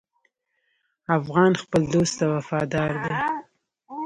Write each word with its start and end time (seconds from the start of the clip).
افغان 1.17 1.51
خپل 1.61 1.81
دوست 1.93 2.13
ته 2.19 2.25
وفادار 2.33 2.91
دی. 3.03 3.13